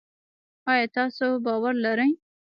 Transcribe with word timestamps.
آیا 0.71 0.85
تاسو 0.95 1.25
باور 1.45 1.73
لرئ؟ 1.83 2.09